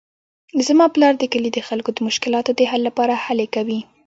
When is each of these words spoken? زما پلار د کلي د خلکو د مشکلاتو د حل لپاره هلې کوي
زما 0.67 0.85
پلار 0.95 1.13
د 1.17 1.23
کلي 1.33 1.49
د 1.53 1.59
خلکو 1.67 1.89
د 1.93 1.99
مشکلاتو 2.07 2.51
د 2.55 2.61
حل 2.71 2.81
لپاره 2.87 3.13
هلې 3.25 3.47
کوي 3.55 3.79